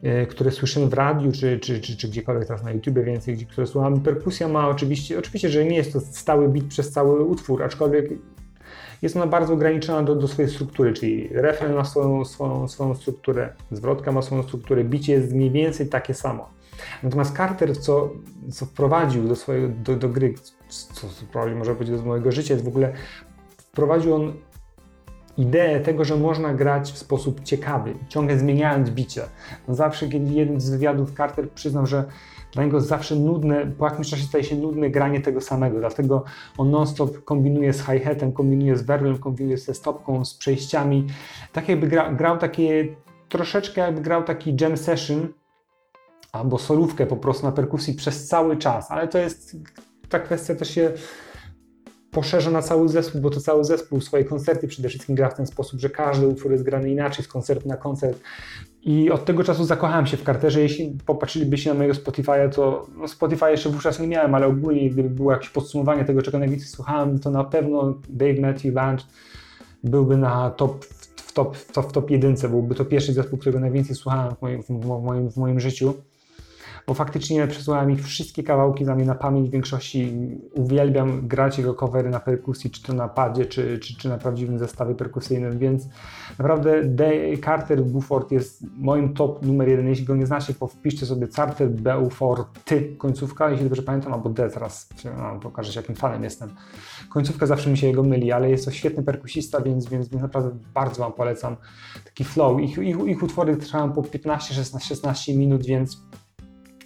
e, 0.03 0.27
które 0.27 0.51
słyszymy 0.51 0.87
w 0.87 0.95
radiu, 0.95 1.33
czy, 1.33 1.59
czy, 1.59 1.81
czy, 1.81 1.97
czy 1.97 2.09
gdziekolwiek 2.09 2.47
teraz 2.47 2.63
na 2.63 2.73
YouTube 2.73 2.99
więcej, 2.99 3.37
gdzie, 3.37 3.47
które 3.47 3.67
słuchamy, 3.67 4.01
perkusja 4.01 4.49
ma 4.49 4.69
oczywiście, 4.69 5.19
oczywiście, 5.19 5.49
że 5.49 5.65
nie 5.65 5.77
jest 5.77 5.93
to 5.93 6.01
stały 6.01 6.49
beat 6.49 6.67
przez 6.67 6.91
cały 6.91 7.25
utwór, 7.25 7.63
aczkolwiek 7.63 8.11
jest 9.03 9.17
ona 9.17 9.27
bardzo 9.27 9.55
ograniczona 9.55 10.03
do, 10.03 10.15
do 10.15 10.29
swojej 10.29 10.51
struktury, 10.51 10.93
czyli 10.93 11.29
refren 11.29 11.75
ma 11.75 11.85
swoją, 11.85 12.25
swoją, 12.25 12.69
swoją 12.69 12.95
strukturę, 12.95 13.55
zwrotka 13.71 14.13
ma 14.13 14.23
swoją 14.23 14.43
strukturę, 14.43 14.85
bicie 14.85 15.13
jest 15.13 15.33
mniej 15.33 15.51
więcej 15.51 15.89
takie 15.89 16.15
samo. 16.15 16.49
Natomiast 17.03 17.37
Carter, 17.37 17.81
co, 17.81 18.11
co 18.53 18.67
wprowadził 18.67 19.29
do, 19.29 19.37
swojego, 19.37 19.69
do, 19.69 19.97
do 19.97 20.09
gry, 20.09 20.35
co 20.69 21.09
wprowadził, 21.09 21.59
może 21.59 21.75
powiedzieć, 21.75 21.97
do 21.97 22.07
mojego 22.07 22.33
życia, 22.33 22.55
jest 22.55 22.65
w 22.65 22.69
ogóle, 22.69 22.93
wprowadził 23.57 24.15
on 24.15 24.33
ideę 25.37 25.81
tego, 25.81 26.05
że 26.05 26.17
można 26.17 26.55
grać 26.55 26.93
w 26.93 26.99
sposób 26.99 27.43
ciekawy, 27.43 27.95
ciągle 28.09 28.39
zmieniając 28.39 28.91
bicie. 28.91 29.23
No 29.69 29.75
zawsze, 29.75 30.09
kiedy 30.09 30.35
jeden 30.35 30.61
z 30.61 30.71
wywiadów 30.71 31.15
Carter 31.17 31.51
przyznał, 31.51 31.87
że 31.87 32.05
dla 32.53 32.65
niego 32.65 32.81
zawsze 32.81 33.17
nudne, 33.17 33.67
po 33.67 33.85
jakimś 33.85 34.11
czasie 34.11 34.23
staje 34.23 34.45
się 34.45 34.57
nudne 34.57 34.91
granie 34.91 35.21
tego 35.21 35.41
samego, 35.41 35.79
dlatego 35.79 36.25
on 36.59 36.71
non-stop 36.71 37.25
kombinuje 37.25 37.73
z 37.73 37.87
hi-hatem, 37.87 38.33
kombinuje 38.33 38.77
z 38.77 38.83
werblem, 38.83 39.19
kombinuje 39.19 39.59
ze 39.59 39.75
stopką, 39.75 40.25
z 40.25 40.35
przejściami. 40.35 41.07
Tak 41.53 41.69
jakby 41.69 41.87
gra, 41.87 42.13
grał 42.13 42.39
takie, 42.39 42.97
troszeczkę 43.29 43.81
jakby 43.81 44.01
grał 44.01 44.23
taki 44.23 44.57
jam 44.61 44.77
session, 44.77 45.29
albo 46.33 46.59
solówkę 46.59 47.07
po 47.07 47.17
prostu 47.17 47.47
na 47.47 47.53
perkusji 47.53 47.95
przez 47.95 48.29
cały 48.29 48.57
czas, 48.57 48.91
ale 48.91 49.09
to 49.09 49.19
jest, 49.19 49.57
ta 50.09 50.19
kwestia 50.19 50.55
też 50.55 50.71
się 50.71 50.93
poszerza 52.15 52.51
na 52.51 52.63
cały 52.63 52.89
zespół, 52.89 53.21
bo 53.21 53.31
to 53.31 53.41
cały 53.41 53.65
zespół 53.65 54.01
swoje 54.01 54.25
koncerty 54.25 54.69
przede 54.69 54.89
wszystkim 54.89 55.15
gra 55.15 55.31
w 55.31 55.35
ten 55.35 55.47
sposób, 55.47 55.81
że 55.81 55.91
każdy 55.91 56.29
utwór 56.29 56.53
jest 56.53 56.65
grany 56.65 56.91
inaczej 56.91 57.25
z 57.25 57.29
koncertu 57.29 57.69
na 57.69 57.77
koncert. 57.77 58.21
I 58.83 59.11
od 59.11 59.25
tego 59.25 59.45
czasu 59.45 59.65
zakochałem 59.65 60.07
się 60.07 60.17
w 60.17 60.23
Carterze. 60.23 60.61
Jeśli 60.61 60.99
popatrzylibyście 61.07 61.71
na 61.71 61.77
mojego 61.77 61.95
Spotify'a, 61.95 62.51
to 62.51 62.87
no 62.97 63.09
Spotify 63.09 63.51
jeszcze 63.51 63.71
wówczas 63.71 64.01
nie 64.01 64.07
miałem, 64.07 64.35
ale 64.35 64.47
ogólnie 64.47 64.91
gdyby 64.91 65.11
było 65.11 65.33
jakieś 65.33 65.51
podsumowanie 65.51 66.05
tego, 66.05 66.23
czego 66.23 66.39
najwięcej 66.39 66.69
słuchałem, 66.69 67.19
to 67.19 67.31
na 67.31 67.45
pewno 67.45 67.95
Dave 68.09 68.41
Matthew 68.41 68.75
Band 68.75 69.07
byłby 69.85 70.17
na 70.17 70.51
top, 70.51 70.85
w 71.17 71.33
top, 71.33 71.57
w 71.57 71.73
top, 71.73 71.89
w 71.89 71.93
top 71.93 72.11
jedynce, 72.11 72.49
byłby 72.49 72.75
to 72.75 72.85
pierwszy 72.85 73.13
zespół, 73.13 73.39
którego 73.39 73.61
najwięcej 73.61 73.97
słuchałem 73.97 74.35
w 74.35 74.43
moim, 74.43 74.63
w 74.63 75.03
moim, 75.03 75.31
w 75.31 75.37
moim 75.37 75.61
życiu 75.61 75.95
bo 76.87 76.95
faktycznie 76.95 77.47
przesłałem 77.47 77.91
ich 77.91 78.05
wszystkie 78.05 78.43
kawałki 78.43 78.85
za 78.85 78.95
mnie 78.95 79.05
na 79.05 79.15
pamięć. 79.15 79.49
W 79.49 79.53
większości 79.53 80.13
uwielbiam 80.55 81.29
grać 81.29 81.59
jego 81.59 81.75
covery 81.75 82.11
na 82.11 82.21
perkusji, 82.21 82.71
czy 82.71 82.83
to 82.83 82.93
na 82.93 83.09
padzie, 83.09 83.47
czy, 83.47 83.79
czy, 83.79 83.97
czy 83.97 84.09
na 84.09 84.19
prawdziwym 84.19 84.59
zestawie 84.59 84.95
perkusyjnym, 84.95 85.59
więc 85.59 85.89
naprawdę 86.39 86.85
Day 86.85 87.39
Carter 87.39 87.83
Buford 87.83 88.33
jest 88.33 88.67
moim 88.77 89.15
top 89.15 89.43
numer 89.47 89.69
jeden. 89.69 89.89
Jeśli 89.89 90.05
go 90.05 90.17
nie 90.17 90.27
znacie, 90.27 90.55
wpiszcie 90.71 91.07
sobie 91.07 91.29
Carter 91.29 91.71
Beaufort 91.71 92.65
ty 92.65 92.95
końcówka, 92.99 93.51
jeśli 93.51 93.65
dobrze 93.67 93.83
pamiętam, 93.83 94.13
albo 94.13 94.31
D, 94.31 94.51
zaraz 94.51 94.89
no, 95.05 95.41
pokażę 95.41 95.73
się 95.73 95.81
jakim 95.81 95.95
fanem 95.95 96.25
jestem. 96.25 96.51
Końcówka 97.09 97.47
zawsze 97.47 97.71
mi 97.71 97.79
się 97.79 97.87
jego 97.87 98.03
myli, 98.03 98.33
ale 98.33 98.51
jest 98.51 98.65
to 98.65 98.71
świetny 98.71 99.03
perkusista, 99.03 99.61
więc, 99.61 99.89
więc, 99.89 100.09
więc 100.09 100.23
naprawdę 100.23 100.51
bardzo 100.75 101.03
Wam 101.03 101.13
polecam 101.13 101.57
taki 102.05 102.25
flow. 102.25 102.61
Ich, 102.61 102.79
ich, 102.79 102.97
ich 103.07 103.23
utwory 103.23 103.57
trwają 103.57 103.93
po 103.93 104.03
15-16 104.03 105.37
minut, 105.37 105.67
więc 105.67 106.03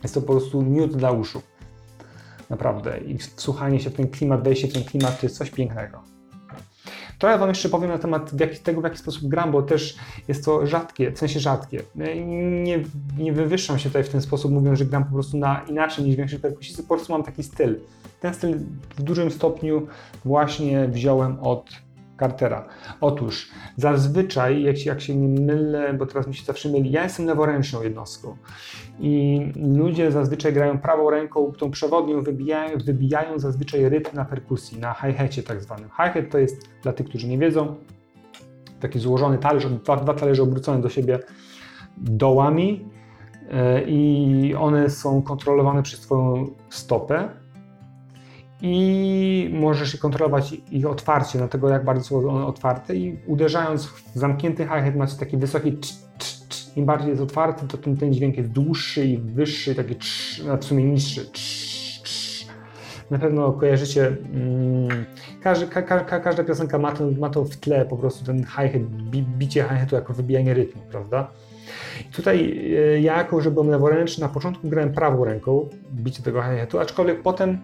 jest 0.03 0.15
to 0.15 0.21
po 0.21 0.33
prostu 0.33 0.63
miód 0.63 0.97
dla 0.97 1.11
uszu. 1.11 1.43
Naprawdę. 2.51 2.99
I 2.99 3.19
wsłuchanie 3.19 3.81
się 3.81 3.91
w 3.91 3.95
ten 3.95 4.09
klimat, 4.09 4.45
wejście 4.45 4.69
w 4.69 4.73
ten 4.73 4.85
klimat 4.85 5.21
to 5.21 5.27
jest 5.27 5.39
coś 5.39 5.51
pięknego. 5.51 6.03
Ja 7.23 7.39
Wam 7.39 7.49
jeszcze 7.49 7.69
powiem 7.69 7.91
na 7.91 7.99
temat 7.99 8.33
tego, 8.63 8.81
w 8.81 8.85
jaki 8.85 8.99
sposób 8.99 9.29
gram, 9.29 9.53
bo 9.53 9.63
też 9.63 9.97
jest 10.29 10.45
to 10.45 10.67
rzadkie, 10.67 11.11
w 11.11 11.19
sensie 11.19 11.41
rzadkie. 11.41 11.83
Nie, 11.95 12.85
nie 13.19 13.33
wywyższam 13.33 13.79
się 13.79 13.89
tutaj 13.89 14.05
w 14.05 14.09
ten 14.09 14.23
sposób, 14.23 14.53
mówiąc, 14.53 14.79
że 14.79 14.85
gram 14.85 15.05
po 15.05 15.13
prostu 15.13 15.39
na 15.39 15.65
inaczej 15.69 16.05
niż 16.05 16.17
większość 16.17 16.43
perkusistów, 16.43 16.87
po 16.87 16.95
prostu 16.95 17.13
mam 17.13 17.23
taki 17.23 17.43
styl. 17.43 17.81
Ten 18.21 18.35
styl 18.35 18.59
w 18.97 19.03
dużym 19.03 19.31
stopniu 19.31 19.87
właśnie 20.25 20.89
wziąłem 20.89 21.41
od 21.41 21.71
Cartera. 22.19 22.69
Otóż 23.01 23.51
zazwyczaj, 23.77 24.63
jak 24.63 24.79
się, 24.79 24.91
jak 24.91 25.01
się 25.01 25.17
nie 25.17 25.41
mylę, 25.41 25.95
bo 25.95 26.07
teraz 26.07 26.27
mi 26.27 26.35
się 26.35 26.45
zawsze 26.45 26.69
myli, 26.69 26.91
ja 26.91 27.03
jestem 27.03 27.27
leworęczną 27.27 27.83
jednostką 27.83 28.37
i 29.01 29.41
ludzie 29.57 30.13
zazwyczaj 30.13 30.53
grają 30.53 30.79
prawą 30.79 31.11
ręką, 31.11 31.53
tą 31.53 31.71
przewodnią 31.71 32.23
wybijają, 32.23 32.79
wybijają 32.79 33.39
zazwyczaj 33.39 33.89
rytm 33.89 34.17
na 34.17 34.25
perkusji, 34.25 34.81
na 34.81 34.95
hi-hacie 34.95 35.43
tak 35.43 35.63
zwanym. 35.63 35.89
Hi-hat 35.89 36.31
to 36.31 36.39
jest, 36.39 36.69
dla 36.83 36.93
tych, 36.93 37.09
którzy 37.09 37.29
nie 37.29 37.39
wiedzą, 37.39 37.77
taki 38.81 38.99
złożony 38.99 39.39
talerz, 39.39 39.67
dwa, 39.67 39.97
dwa 39.97 40.15
talerze 40.15 40.43
obrócone 40.43 40.81
do 40.81 40.89
siebie 40.89 41.19
dołami 41.97 42.89
e, 43.51 43.83
i 43.83 44.55
one 44.55 44.91
są 44.91 45.23
kontrolowane 45.23 45.83
przez 45.83 46.01
Twoją 46.01 46.47
stopę 46.71 47.29
i 48.63 49.51
możesz 49.53 49.95
je 49.95 50.01
kontrolować 50.01 50.53
ich 50.71 50.87
otwarcie, 50.87 51.39
na 51.39 51.49
tego 51.49 51.69
jak 51.69 51.85
bardzo 51.85 52.05
są 52.05 52.29
one 52.31 52.47
otwarte 52.47 52.97
i 52.97 53.19
uderzając 53.27 53.87
w 53.87 54.13
zamknięty 54.15 54.63
hi-hat 54.63 54.97
macie 54.97 55.17
taki 55.17 55.37
wysoki 55.37 55.79
cz, 55.79 55.99
cz, 56.19 56.49
cz. 56.49 56.77
im 56.77 56.85
bardziej 56.85 57.09
jest 57.09 57.23
otwarty, 57.23 57.67
to 57.69 57.79
ten, 57.79 58.13
dźwięk 58.13 58.37
jest 58.37 58.51
dłuższy 58.51 59.07
i 59.07 59.19
wyższy, 59.19 59.75
taki 59.75 59.97
cz, 59.97 60.43
a 60.53 60.57
w 60.57 60.65
sumie 60.65 60.85
niższy. 60.85 61.31
Na 63.11 63.19
pewno 63.19 63.53
kojarzycie, 63.53 64.07
mm, 64.07 65.05
każdy, 65.43 65.67
ka, 65.67 65.83
ka, 65.83 66.21
każda 66.21 66.45
piosenka 66.45 66.79
ma 66.79 66.93
to, 66.93 67.11
ma 67.19 67.31
to 67.31 67.45
w 67.45 67.57
tle 67.57 67.85
po 67.85 67.97
prostu 67.97 68.25
ten 68.25 68.45
hi-hat, 68.45 68.83
bicie 69.39 69.63
hi-hatu 69.63 69.95
jako 69.95 70.13
wybijanie 70.13 70.55
rytmu, 70.55 70.83
prawda? 70.91 71.31
Tutaj 72.13 72.69
e, 72.79 73.01
ja 73.01 73.17
jako, 73.17 73.41
że 73.41 73.51
byłem 73.51 73.69
leworęczny, 73.71 74.23
na 74.23 74.29
początku 74.29 74.69
grałem 74.69 74.93
prawą 74.93 75.25
ręką, 75.25 75.69
bicie 75.93 76.23
tego 76.23 76.43
hi-hatu, 76.43 76.79
aczkolwiek 76.79 77.23
potem 77.23 77.59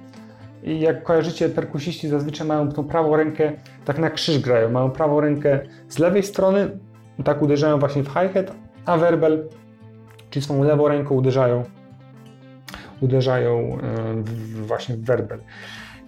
i 0.65 0.81
jak 0.81 1.03
kojarzycie, 1.03 1.49
perkusiści 1.49 2.09
zazwyczaj 2.09 2.47
mają 2.47 2.73
tą 2.73 2.85
prawą 2.85 3.17
rękę, 3.17 3.53
tak 3.85 3.99
na 3.99 4.11
krzyż 4.11 4.39
grają, 4.39 4.71
mają 4.71 4.91
prawą 4.91 5.21
rękę 5.21 5.61
z 5.89 5.99
lewej 5.99 6.23
strony, 6.23 6.79
tak 7.25 7.43
uderzają 7.43 7.79
właśnie 7.79 8.03
w 8.03 8.09
hi-hat, 8.09 8.57
a 8.87 8.97
werbel, 8.97 9.49
czyli 10.31 10.45
swoją 10.45 10.65
lewą 10.65 10.89
ręką 10.89 11.15
uderzają, 11.15 11.63
uderzają 13.01 13.79
w, 14.17 14.67
właśnie 14.67 14.97
w 14.97 15.01
werbel. 15.01 15.41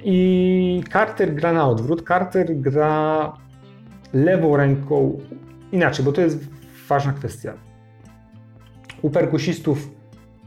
I 0.05 0.83
Carter 0.93 1.35
gra 1.35 1.53
na 1.53 1.69
odwrót. 1.69 2.09
Carter 2.09 2.57
gra 2.57 3.33
lewą 4.13 4.57
ręką 4.57 5.19
inaczej, 5.73 6.05
bo 6.05 6.13
to 6.13 6.21
jest 6.21 6.49
ważna 6.89 7.13
kwestia. 7.13 7.55
U 9.03 9.11
perkusistów 9.11 9.91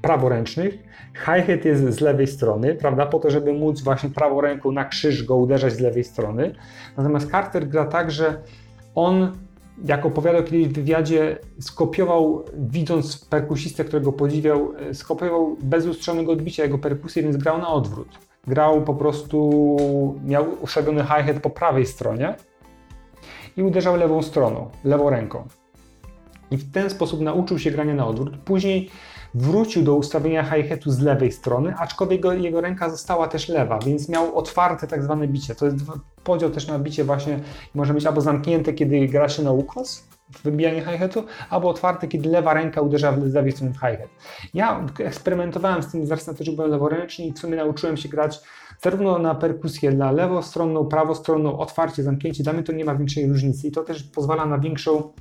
praworęcznych. 0.01 0.88
Hi-hat 1.13 1.65
jest 1.65 1.83
z 1.83 1.99
lewej 1.99 2.27
strony, 2.27 2.75
prawda, 2.75 3.05
po 3.05 3.19
to, 3.19 3.31
żeby 3.31 3.53
móc 3.53 3.81
właśnie 3.81 4.09
prawą 4.09 4.41
ręką 4.41 4.71
na 4.71 4.85
krzyż 4.85 5.23
go 5.23 5.35
uderzać 5.35 5.73
z 5.73 5.79
lewej 5.79 6.03
strony. 6.03 6.55
Natomiast 6.97 7.31
Carter 7.31 7.67
gra 7.67 7.85
tak, 7.85 8.11
że 8.11 8.41
on, 8.95 9.37
jak 9.85 10.05
opowiadał 10.05 10.43
kiedyś 10.43 10.67
w 10.67 10.73
wywiadzie, 10.73 11.37
skopiował, 11.59 12.45
widząc 12.57 13.25
perkusistę, 13.25 13.83
którego 13.83 14.11
podziwiał, 14.11 14.73
e, 14.89 14.93
skopiował 14.93 15.57
bez 15.61 15.85
lustrzonego 15.85 16.31
odbicia 16.31 16.63
jego 16.63 16.77
perkusję, 16.77 17.23
więc 17.23 17.37
grał 17.37 17.57
na 17.57 17.67
odwrót. 17.67 18.07
Grał 18.47 18.81
po 18.81 18.93
prostu, 18.93 19.77
miał 20.25 20.45
ustawiony 20.61 21.01
hi-hat 21.03 21.39
po 21.41 21.49
prawej 21.49 21.85
stronie 21.85 22.35
i 23.57 23.63
uderzał 23.63 23.95
lewą 23.95 24.21
stroną, 24.21 24.69
lewą 24.83 25.09
ręką. 25.09 25.47
I 26.51 26.57
w 26.57 26.71
ten 26.71 26.89
sposób 26.89 27.21
nauczył 27.21 27.59
się 27.59 27.71
grania 27.71 27.93
na 27.93 28.07
odwrót. 28.07 28.37
Później 28.37 28.89
wrócił 29.33 29.83
do 29.83 29.95
ustawienia 29.95 30.43
hi-hatu 30.43 30.91
z 30.91 30.99
lewej 30.99 31.31
strony, 31.31 31.75
aczkolwiek 31.77 32.17
jego, 32.17 32.33
jego 32.33 32.61
ręka 32.61 32.89
została 32.89 33.27
też 33.27 33.49
lewa, 33.49 33.79
więc 33.79 34.09
miał 34.09 34.37
otwarte 34.37 34.87
tak 34.87 35.03
zwane 35.03 35.27
bicie. 35.27 35.55
To 35.55 35.65
jest 35.65 35.77
podział 36.23 36.49
też 36.49 36.67
na 36.67 36.79
bicie 36.79 37.03
właśnie, 37.03 37.39
może 37.75 37.93
być 37.93 38.05
albo 38.05 38.21
zamknięte, 38.21 38.73
kiedy 38.73 39.07
gra 39.07 39.29
się 39.29 39.43
na 39.43 39.51
ukos, 39.51 40.03
w 40.31 40.43
wybijanie 40.43 40.81
hi-hatu, 40.81 41.23
albo 41.49 41.69
otwarte, 41.69 42.07
kiedy 42.07 42.29
lewa 42.29 42.53
ręka 42.53 42.81
uderza 42.81 43.15
z 43.27 43.33
lewej 43.33 43.51
strony 43.51 43.73
w 43.73 43.77
hi-hat. 43.77 44.09
Ja 44.53 44.87
eksperymentowałem 44.99 45.83
z 45.83 45.91
tym 45.91 46.05
z 46.05 46.11
racji 46.11 46.31
na 46.31 46.37
to, 46.37 46.43
że 46.43 46.51
byłem 46.51 46.71
leworęczny 46.71 47.25
i 47.25 47.33
w 47.33 47.39
sumie 47.39 47.55
nauczyłem 47.55 47.97
się 47.97 48.09
grać 48.09 48.39
zarówno 48.81 49.19
na 49.19 49.35
perkusję 49.35 49.91
dla 49.91 50.11
lewostronną, 50.11 50.85
prawostronną, 50.85 51.57
otwarcie, 51.59 52.03
zamknięcie. 52.03 52.43
Dla 52.43 52.53
mnie 52.53 52.63
to 52.63 52.71
nie 52.71 52.85
ma 52.85 52.95
większej 52.95 53.27
różnicy 53.27 53.67
i 53.67 53.71
to 53.71 53.83
też 53.83 54.03
pozwala 54.03 54.45
na 54.45 54.59
większą 54.59 55.13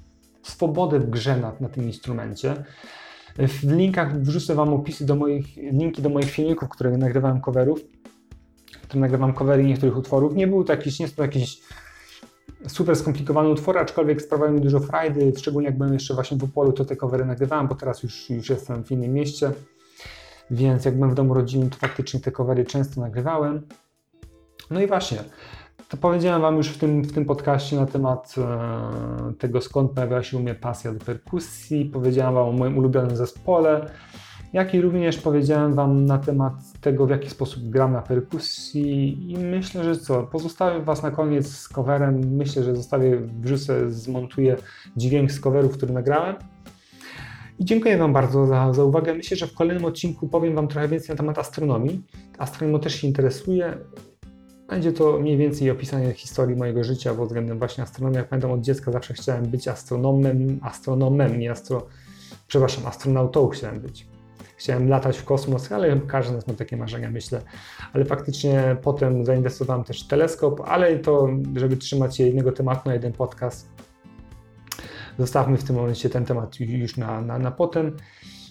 swobodę 0.42 1.00
w 1.00 1.10
grze 1.10 1.36
na, 1.36 1.52
na 1.60 1.68
tym 1.68 1.84
instrumencie. 1.84 2.64
W 3.38 3.73
linkach 3.73 4.23
wrzucę 4.23 4.54
Wam 4.54 4.75
opisy 4.75 5.07
do 5.07 5.16
moich, 5.16 5.57
linki 5.57 6.02
do 6.02 6.09
moich 6.09 6.30
filmików, 6.30 6.68
które 6.68 6.99
nagrywałem 6.99 7.40
coverów, 7.40 7.80
które 8.83 9.00
nagrywam 9.00 9.33
covery 9.33 9.64
niektórych 9.64 9.97
utworów. 9.97 10.35
Nie 10.35 10.47
był 10.47 10.64
to 10.64 10.73
jakiś, 10.73 10.99
nie 10.99 11.04
jest 11.04 11.16
to 11.16 11.23
jakiś 11.23 11.61
super 12.66 12.97
skomplikowany 12.97 13.49
utwór, 13.49 13.78
aczkolwiek 13.78 14.23
sprawiają 14.23 14.52
mi 14.52 14.61
dużo 14.61 14.80
frajdy, 14.80 15.33
szczególnie 15.38 15.66
jak 15.68 15.78
byłem 15.78 15.92
jeszcze 15.92 16.14
właśnie 16.14 16.37
w 16.37 16.45
Opolu, 16.45 16.73
to 16.73 16.85
te 16.85 16.97
covery 16.97 17.25
nagrywałem, 17.25 17.68
bo 17.68 17.75
teraz 17.75 18.02
już, 18.02 18.30
już 18.30 18.50
jestem 18.50 18.85
w 18.85 18.90
innym 18.90 19.12
mieście, 19.12 19.50
więc 20.50 20.85
jak 20.85 20.95
byłem 20.95 21.11
w 21.11 21.14
domu 21.14 21.35
rodzinnym, 21.35 21.71
to 21.71 21.76
faktycznie 21.76 22.21
te 22.21 22.33
covery 22.33 22.64
często 22.64 23.00
nagrywałem. 23.00 23.62
No 24.71 24.80
i 24.80 24.87
właśnie, 24.87 25.18
to 25.88 25.97
powiedziałem 25.97 26.42
Wam 26.42 26.57
już 26.57 26.68
w 26.68 26.78
tym, 26.78 27.02
w 27.02 27.12
tym 27.12 27.25
podcaście 27.25 27.76
na 27.76 27.87
temat 27.87 28.35
e, 28.38 29.33
tego, 29.38 29.61
skąd 29.61 29.92
pojawia 29.92 30.23
się 30.23 30.37
u 30.37 30.40
mnie 30.40 30.54
pasja 30.54 30.92
do 30.92 31.04
perkusji. 31.04 31.85
Powiedziałem 31.85 32.35
Wam 32.35 32.49
o 32.49 32.52
moim 32.52 32.78
ulubionym 32.78 33.16
zespole. 33.16 33.90
jak 34.52 34.75
i 34.75 34.80
również 34.80 35.18
powiedziałem 35.18 35.75
Wam 35.75 36.04
na 36.04 36.18
temat 36.18 36.52
tego, 36.80 37.07
w 37.07 37.11
jaki 37.11 37.30
sposób 37.30 37.71
gram 37.71 37.92
na 37.92 38.02
perkusji 38.02 39.33
i 39.33 39.38
myślę, 39.38 39.85
że 39.85 39.97
co, 39.97 40.23
pozostawię 40.23 40.80
Was 40.80 41.02
na 41.02 41.11
koniec 41.11 41.47
z 41.47 41.68
coverem, 41.68 42.37
myślę, 42.37 42.64
że 42.64 42.76
zostawię, 42.76 43.21
wrzucę, 43.40 43.90
zmontuję 43.90 44.57
dźwięk 44.97 45.33
z 45.33 45.40
coverów, 45.40 45.76
który 45.76 45.92
nagrałem. 45.92 46.37
I 47.59 47.64
dziękuję 47.64 47.99
Wam 47.99 48.12
bardzo 48.12 48.47
za, 48.47 48.73
za 48.73 48.85
uwagę. 48.85 49.14
Myślę, 49.14 49.37
że 49.37 49.47
w 49.47 49.54
kolejnym 49.54 49.85
odcinku 49.85 50.28
powiem 50.28 50.54
Wam 50.54 50.68
trochę 50.68 50.88
więcej 50.88 51.11
na 51.11 51.16
temat 51.16 51.38
astronomii. 51.38 52.02
Astronomią 52.38 52.80
też 52.80 52.95
się 52.95 53.07
interesuje. 53.07 53.78
Będzie 54.68 54.92
to 54.92 55.18
mniej 55.18 55.37
więcej 55.37 55.70
opisanie 55.70 56.12
historii 56.12 56.56
mojego 56.56 56.84
życia 56.84 57.14
pod 57.14 57.26
względem 57.26 57.58
właśnie 57.58 57.84
astronomii. 57.84 58.18
Jak 58.18 58.28
pamiętam 58.28 58.50
od 58.50 58.60
dziecka 58.60 58.92
zawsze 58.92 59.14
chciałem 59.14 59.46
być 59.46 59.68
astronomem, 59.68 60.60
astronomem, 60.62 61.38
nie 61.38 61.50
astro... 61.50 61.87
Przepraszam, 62.48 62.87
astronautą 62.87 63.48
chciałem 63.48 63.80
być. 63.80 64.06
Chciałem 64.56 64.88
latać 64.88 65.18
w 65.18 65.25
kosmos, 65.25 65.72
ale 65.72 66.00
każdy 66.00 66.32
z 66.32 66.34
nas 66.34 66.46
ma 66.46 66.54
takie 66.54 66.76
marzenia, 66.76 67.10
myślę. 67.10 67.40
Ale 67.92 68.04
faktycznie 68.04 68.76
potem 68.82 69.25
zainwestowałem 69.25 69.84
też 69.84 70.04
w 70.04 70.08
teleskop, 70.08 70.60
ale 70.64 70.98
to, 70.98 71.28
żeby 71.56 71.76
trzymać 71.76 72.16
się 72.16 72.25
jednego 72.25 72.52
tematu 72.52 72.82
na 72.88 72.94
jeden 72.94 73.12
podcast, 73.12 73.68
zostawmy 75.18 75.56
w 75.58 75.64
tym 75.64 75.76
momencie 75.76 76.10
ten 76.10 76.25
temat 76.25 76.60
już 76.60 76.96
na, 76.96 77.20
na, 77.20 77.38
na 77.38 77.50
potem. 77.50 77.96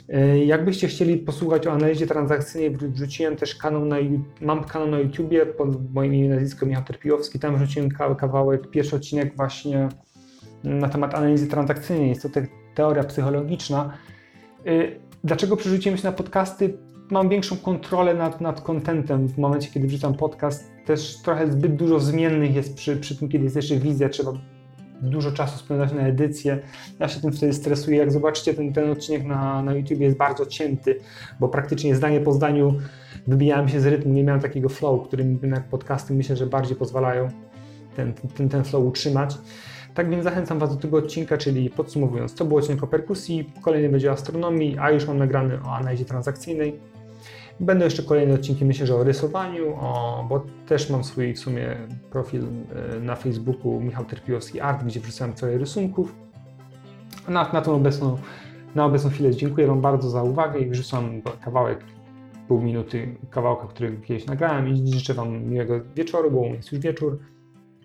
E, 0.09 0.45
jakbyście 0.45 0.87
chcieli 0.87 1.17
posłuchać 1.17 1.67
o 1.67 1.71
analizie 1.71 2.07
transakcyjnej, 2.07 2.77
wrzuciłem 2.77 3.35
też 3.35 3.55
kanał 3.55 3.85
na, 3.85 3.95
mam 4.41 4.63
kanał 4.63 4.87
na 4.87 4.99
YouTubie 4.99 5.45
pod 5.45 5.93
moim 5.93 6.13
imieniem 6.13 6.31
nazwisko 6.31 6.65
Michał 6.65 6.83
Terpiłowski, 6.83 7.39
tam 7.39 7.55
wrzuciłem 7.57 7.89
kawałek, 8.17 8.69
pierwszy 8.69 8.95
odcinek 8.95 9.35
właśnie 9.35 9.89
na 10.63 10.89
temat 10.89 11.15
analizy 11.15 11.47
transakcyjnej. 11.47 12.09
Jest 12.09 12.21
to 12.21 12.29
te, 12.29 12.47
teoria 12.75 13.03
psychologiczna. 13.03 13.93
E, 14.65 14.71
dlaczego 15.23 15.57
przerzuciłem 15.57 15.97
się 15.97 16.03
na 16.03 16.11
podcasty? 16.11 16.77
Mam 17.11 17.29
większą 17.29 17.57
kontrolę 17.57 18.13
nad, 18.13 18.41
nad 18.41 18.61
contentem 18.61 19.27
w 19.27 19.37
momencie, 19.37 19.69
kiedy 19.73 19.87
wrzucam 19.87 20.13
podcast. 20.13 20.71
Też 20.85 21.21
trochę 21.23 21.51
zbyt 21.51 21.75
dużo 21.75 21.99
zmiennych 21.99 22.55
jest 22.55 22.75
przy, 22.75 22.97
przy 22.97 23.15
tym, 23.15 23.29
kiedy 23.29 23.43
jest 23.43 23.55
jeszcze 23.55 23.75
wizja, 23.75 24.09
trzeba 24.09 24.33
dużo 25.01 25.31
czasu 25.31 25.59
spędzać 25.59 25.93
na 25.93 26.01
edycję. 26.01 26.59
Ja 26.99 27.07
się 27.07 27.21
tym 27.21 27.31
wtedy 27.31 27.53
stresuję. 27.53 27.97
Jak 27.97 28.11
zobaczycie, 28.11 28.53
ten, 28.53 28.73
ten 28.73 28.89
odcinek 28.89 29.23
na, 29.23 29.63
na 29.63 29.73
YouTube 29.73 29.99
jest 29.99 30.17
bardzo 30.17 30.45
cięty, 30.45 30.99
bo 31.39 31.49
praktycznie 31.49 31.95
zdanie 31.95 32.19
po 32.19 32.33
zdaniu 32.33 32.73
wybijałem 33.27 33.69
się 33.69 33.81
z 33.81 33.85
rytmu, 33.85 34.13
nie 34.13 34.23
miałem 34.23 34.41
takiego 34.41 34.69
flow, 34.69 35.07
którym 35.07 35.39
jednak 35.41 35.63
podcasty 35.63 36.13
myślę, 36.13 36.35
że 36.35 36.45
bardziej 36.45 36.75
pozwalają 36.75 37.29
ten, 37.95 38.13
ten, 38.13 38.49
ten 38.49 38.63
flow 38.63 38.85
utrzymać. 38.85 39.37
Tak 39.93 40.09
więc 40.09 40.23
zachęcam 40.23 40.59
Was 40.59 40.75
do 40.75 40.81
tego 40.81 40.97
odcinka, 40.97 41.37
czyli 41.37 41.69
podsumowując, 41.69 42.35
to 42.35 42.45
był 42.45 42.57
odcinek 42.57 42.83
o 42.83 42.87
perkusji, 42.87 43.51
kolejny 43.61 43.89
będzie 43.89 44.09
o 44.09 44.13
astronomii, 44.13 44.77
a 44.77 44.91
już 44.91 45.07
mam 45.07 45.17
nagrany 45.17 45.59
o 45.63 45.75
analizie 45.75 46.05
transakcyjnej. 46.05 46.79
Będą 47.59 47.85
jeszcze 47.85 48.03
kolejne 48.03 48.33
odcinki, 48.33 48.65
myślę, 48.65 48.87
że 48.87 48.95
o 48.95 49.03
rysowaniu, 49.03 49.75
o, 49.75 50.25
bo 50.29 50.45
też 50.67 50.89
mam 50.89 51.03
swój 51.03 51.33
w 51.33 51.39
sumie 51.39 51.77
profil 52.11 52.43
e, 52.43 52.99
na 52.99 53.15
Facebooku 53.15 53.81
Michał 53.81 54.05
Terpiłowski 54.05 54.59
Art, 54.59 54.83
gdzie 54.83 54.99
wrzucałem 54.99 55.33
trochę 55.33 55.57
rysunków. 55.57 56.15
Na, 57.27 57.51
na 57.53 57.61
tą 57.61 57.75
obecną, 57.75 58.17
na 58.75 58.85
obecną 58.85 59.09
chwilę 59.09 59.35
dziękuję 59.35 59.67
Wam 59.67 59.81
bardzo 59.81 60.09
za 60.09 60.23
uwagę 60.23 60.59
i 60.59 60.69
wrzucam 60.69 61.21
kawałek, 61.41 61.79
pół 62.47 62.61
minuty 62.61 63.15
kawałka, 63.29 63.67
który 63.67 63.97
kiedyś 63.97 64.25
nagrałem 64.25 64.67
i 64.67 64.93
życzę 64.93 65.13
Wam 65.13 65.43
miłego 65.43 65.79
wieczoru, 65.95 66.31
bo 66.31 66.45
jest 66.45 66.71
już 66.71 66.81
wieczór 66.81 67.19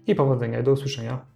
i 0.06 0.14
powodzenia. 0.14 0.62
Do 0.62 0.72
usłyszenia. 0.72 1.31